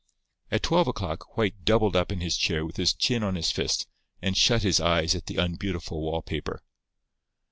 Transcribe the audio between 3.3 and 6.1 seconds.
his fist, and shut his eyes at the unbeautiful